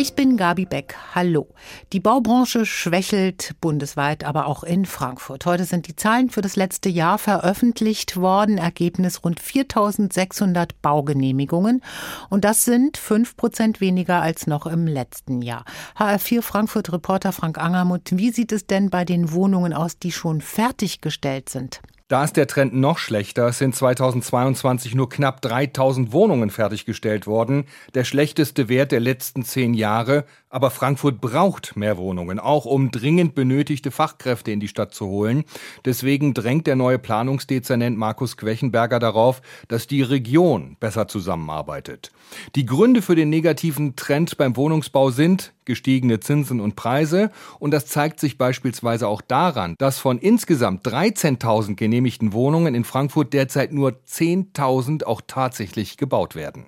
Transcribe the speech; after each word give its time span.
Ich 0.00 0.14
bin 0.14 0.36
Gabi 0.36 0.64
Beck. 0.64 0.94
Hallo. 1.16 1.48
Die 1.92 1.98
Baubranche 1.98 2.64
schwächelt 2.64 3.56
bundesweit, 3.60 4.22
aber 4.22 4.46
auch 4.46 4.62
in 4.62 4.86
Frankfurt. 4.86 5.44
Heute 5.44 5.64
sind 5.64 5.88
die 5.88 5.96
Zahlen 5.96 6.30
für 6.30 6.40
das 6.40 6.54
letzte 6.54 6.88
Jahr 6.88 7.18
veröffentlicht 7.18 8.16
worden. 8.16 8.58
Ergebnis 8.58 9.24
rund 9.24 9.40
4600 9.40 10.80
Baugenehmigungen. 10.82 11.82
Und 12.30 12.44
das 12.44 12.64
sind 12.64 12.96
fünf 12.96 13.36
Prozent 13.36 13.80
weniger 13.80 14.22
als 14.22 14.46
noch 14.46 14.66
im 14.66 14.86
letzten 14.86 15.42
Jahr. 15.42 15.64
HR4 15.98 16.42
Frankfurt 16.42 16.92
Reporter 16.92 17.32
Frank 17.32 17.58
Angermuth. 17.58 18.12
Wie 18.12 18.30
sieht 18.30 18.52
es 18.52 18.68
denn 18.68 18.90
bei 18.90 19.04
den 19.04 19.32
Wohnungen 19.32 19.72
aus, 19.72 19.98
die 19.98 20.12
schon 20.12 20.42
fertiggestellt 20.42 21.48
sind? 21.48 21.80
Da 22.08 22.24
ist 22.24 22.38
der 22.38 22.46
Trend 22.46 22.72
noch 22.72 22.96
schlechter. 22.96 23.48
Es 23.48 23.58
sind 23.58 23.76
2022 23.76 24.94
nur 24.94 25.10
knapp 25.10 25.42
3000 25.42 26.10
Wohnungen 26.10 26.48
fertiggestellt 26.48 27.26
worden. 27.26 27.66
Der 27.92 28.04
schlechteste 28.04 28.70
Wert 28.70 28.92
der 28.92 29.00
letzten 29.00 29.44
zehn 29.44 29.74
Jahre. 29.74 30.24
Aber 30.48 30.70
Frankfurt 30.70 31.20
braucht 31.20 31.76
mehr 31.76 31.98
Wohnungen, 31.98 32.40
auch 32.40 32.64
um 32.64 32.90
dringend 32.90 33.34
benötigte 33.34 33.90
Fachkräfte 33.90 34.50
in 34.50 34.60
die 34.60 34.68
Stadt 34.68 34.94
zu 34.94 35.06
holen. 35.06 35.44
Deswegen 35.84 36.32
drängt 36.32 36.66
der 36.66 36.76
neue 36.76 36.98
Planungsdezernent 36.98 37.98
Markus 37.98 38.38
Quechenberger 38.38 38.98
darauf, 38.98 39.42
dass 39.68 39.86
die 39.86 40.00
Region 40.00 40.78
besser 40.80 41.08
zusammenarbeitet. 41.08 42.10
Die 42.54 42.64
Gründe 42.64 43.02
für 43.02 43.16
den 43.16 43.28
negativen 43.28 43.96
Trend 43.96 44.38
beim 44.38 44.56
Wohnungsbau 44.56 45.10
sind 45.10 45.52
gestiegene 45.68 46.18
Zinsen 46.18 46.58
und 46.58 46.74
Preise. 46.74 47.30
Und 47.60 47.70
das 47.70 47.86
zeigt 47.86 48.18
sich 48.18 48.36
beispielsweise 48.36 49.06
auch 49.06 49.20
daran, 49.20 49.76
dass 49.78 50.00
von 50.00 50.18
insgesamt 50.18 50.84
13.000 50.84 51.76
genehmigten 51.76 52.32
Wohnungen 52.32 52.74
in 52.74 52.82
Frankfurt 52.82 53.32
derzeit 53.32 53.72
nur 53.72 54.00
10.000 54.08 55.04
auch 55.04 55.20
tatsächlich 55.24 55.96
gebaut 55.96 56.34
werden. 56.34 56.66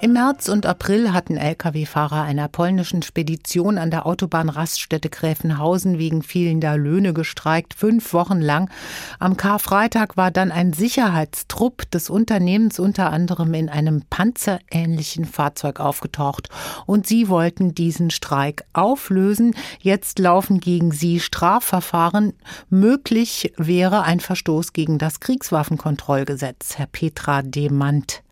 Im 0.00 0.12
März 0.12 0.48
und 0.48 0.64
April 0.64 1.12
hatten 1.12 1.36
Lkw-Fahrer 1.36 2.22
einer 2.22 2.46
polnischen 2.46 3.02
Spedition 3.02 3.78
an 3.78 3.90
der 3.90 4.06
Autobahnraststätte 4.06 5.10
Gräfenhausen 5.10 5.98
wegen 5.98 6.22
fehlender 6.22 6.76
Löhne 6.76 7.12
gestreikt, 7.12 7.74
fünf 7.74 8.12
Wochen 8.12 8.40
lang. 8.40 8.70
Am 9.18 9.36
Karfreitag 9.36 10.16
war 10.16 10.30
dann 10.30 10.52
ein 10.52 10.72
Sicherheitstrupp 10.72 11.90
des 11.90 12.10
Unternehmens 12.10 12.78
unter 12.78 13.10
anderem 13.10 13.52
in 13.54 13.68
einem 13.68 14.02
panzerähnlichen 14.08 15.24
Fahrzeug 15.24 15.80
aufgetaucht. 15.80 16.48
Und 16.86 17.08
sie 17.08 17.28
wollten 17.28 17.74
diesen 17.74 18.10
Streik 18.10 18.66
auflösen. 18.74 19.56
Jetzt 19.80 20.20
laufen 20.20 20.60
gegen 20.60 20.92
sie 20.92 21.18
Strafverfahren. 21.18 22.34
Möglich 22.70 23.52
wäre 23.56 24.04
ein 24.04 24.20
Verstoß 24.20 24.72
gegen 24.72 24.98
das 24.98 25.18
Kriegswaffenkontrollgesetz. 25.18 26.78
Herr 26.78 26.86
Petra 26.86 27.42
Demand. 27.42 28.22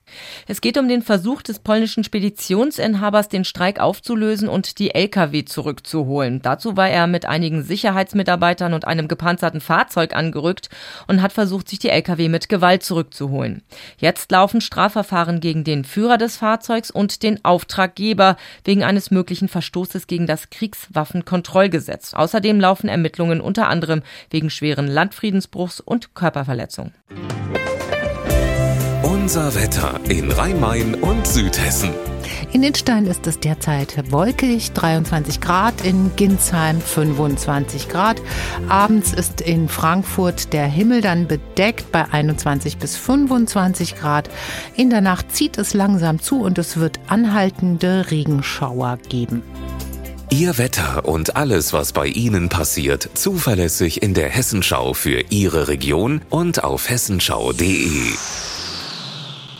Es 0.46 0.60
geht 0.60 0.78
um 0.78 0.88
den 0.88 1.02
Versuch 1.02 1.42
des 1.42 1.58
polnischen 1.58 2.04
Speditionsinhabers, 2.04 3.28
den 3.28 3.44
Streik 3.44 3.80
aufzulösen 3.80 4.48
und 4.48 4.78
die 4.78 4.94
Lkw 4.94 5.44
zurückzuholen. 5.44 6.40
Dazu 6.42 6.76
war 6.76 6.88
er 6.88 7.06
mit 7.06 7.26
einigen 7.26 7.62
Sicherheitsmitarbeitern 7.62 8.72
und 8.72 8.86
einem 8.86 9.08
gepanzerten 9.08 9.60
Fahrzeug 9.60 10.14
angerückt 10.14 10.68
und 11.06 11.22
hat 11.22 11.32
versucht, 11.32 11.68
sich 11.68 11.78
die 11.78 11.90
Lkw 11.90 12.28
mit 12.28 12.48
Gewalt 12.48 12.82
zurückzuholen. 12.82 13.62
Jetzt 13.98 14.30
laufen 14.30 14.60
Strafverfahren 14.60 15.40
gegen 15.40 15.64
den 15.64 15.84
Führer 15.84 16.18
des 16.18 16.36
Fahrzeugs 16.36 16.90
und 16.90 17.22
den 17.22 17.44
Auftraggeber 17.44 18.36
wegen 18.64 18.84
eines 18.84 19.10
möglichen 19.10 19.48
Verstoßes 19.48 20.06
gegen 20.06 20.26
das 20.26 20.50
Kriegswaffenkontrollgesetz. 20.50 22.14
Außerdem 22.14 22.60
laufen 22.60 22.88
Ermittlungen 22.88 23.40
unter 23.40 23.68
anderem 23.68 24.02
wegen 24.30 24.50
schweren 24.50 24.86
Landfriedensbruchs 24.86 25.80
und 25.80 26.14
Körperverletzung. 26.14 26.92
Unser 29.26 29.56
Wetter 29.56 29.98
in 30.08 30.30
Rhein-Main 30.30 30.94
und 30.94 31.26
Südhessen. 31.26 31.90
In 32.52 32.62
Idstein 32.62 33.06
ist 33.06 33.26
es 33.26 33.40
derzeit 33.40 34.12
wolkig, 34.12 34.70
23 34.70 35.40
Grad, 35.40 35.84
in 35.84 36.12
Ginsheim 36.14 36.80
25 36.80 37.88
Grad. 37.88 38.22
Abends 38.68 39.12
ist 39.12 39.40
in 39.40 39.68
Frankfurt 39.68 40.52
der 40.52 40.66
Himmel 40.66 41.00
dann 41.00 41.26
bedeckt 41.26 41.90
bei 41.90 42.04
21 42.08 42.78
bis 42.78 42.96
25 42.96 43.96
Grad. 43.96 44.30
In 44.76 44.90
der 44.90 45.00
Nacht 45.00 45.34
zieht 45.34 45.58
es 45.58 45.74
langsam 45.74 46.20
zu 46.20 46.42
und 46.42 46.56
es 46.58 46.76
wird 46.76 47.00
anhaltende 47.08 48.12
Regenschauer 48.12 49.00
geben. 49.08 49.42
Ihr 50.30 50.56
Wetter 50.56 51.04
und 51.04 51.34
alles, 51.34 51.72
was 51.72 51.92
bei 51.92 52.06
Ihnen 52.06 52.48
passiert, 52.48 53.10
zuverlässig 53.14 54.04
in 54.04 54.14
der 54.14 54.28
Hessenschau 54.28 54.94
für 54.94 55.20
Ihre 55.30 55.66
Region 55.66 56.20
und 56.30 56.62
auf 56.62 56.88
hessenschau.de. 56.88 58.12